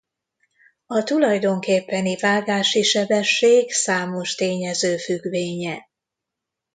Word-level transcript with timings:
A 0.85 1.03
tulajdonképpeni 1.03 2.15
vágási 2.17 2.81
sebesség 2.83 3.71
számos 3.71 4.35
tényező 4.35 4.97
függvénye. 4.97 5.89